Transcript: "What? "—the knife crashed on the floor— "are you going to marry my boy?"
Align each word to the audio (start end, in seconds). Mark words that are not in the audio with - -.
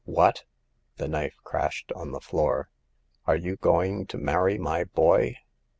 "What? 0.21 0.45
"—the 0.97 1.07
knife 1.07 1.35
crashed 1.43 1.91
on 1.95 2.11
the 2.11 2.19
floor— 2.19 2.69
"are 3.27 3.35
you 3.37 3.55
going 3.55 4.07
to 4.07 4.17
marry 4.17 4.57
my 4.57 4.83
boy?" 4.83 5.35